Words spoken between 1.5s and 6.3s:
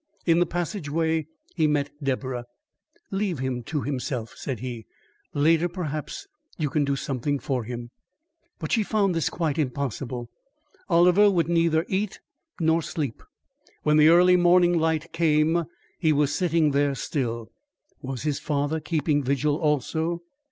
he met Deborah. "Leave him to himself," said he. "Later, perhaps,